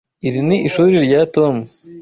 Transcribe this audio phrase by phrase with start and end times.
[0.27, 1.55] Iri ni ishuri rya Tom.